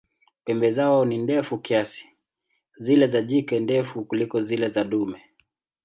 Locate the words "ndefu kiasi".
1.17-2.09